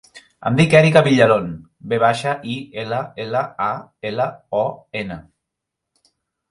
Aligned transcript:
Em 0.49 0.55
dic 0.59 0.71
Erica 0.79 1.03
Villalon: 1.07 1.51
ve 1.93 1.99
baixa, 2.05 2.33
i, 2.55 2.57
ela, 2.85 3.03
ela, 3.27 3.45
a, 3.69 3.71
ela, 4.13 4.31
o, 4.65 4.67
ena. 5.05 5.25